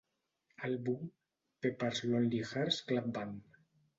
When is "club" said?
2.87-3.13